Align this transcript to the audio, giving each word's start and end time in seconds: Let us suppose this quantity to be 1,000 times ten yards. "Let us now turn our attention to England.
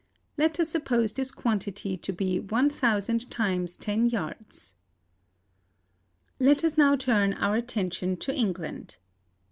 Let 0.35 0.59
us 0.59 0.67
suppose 0.69 1.13
this 1.13 1.31
quantity 1.31 1.95
to 1.95 2.11
be 2.11 2.39
1,000 2.39 3.29
times 3.29 3.77
ten 3.77 4.09
yards. 4.09 4.73
"Let 6.39 6.63
us 6.63 6.75
now 6.75 6.95
turn 6.95 7.35
our 7.35 7.55
attention 7.55 8.17
to 8.17 8.33
England. 8.35 8.97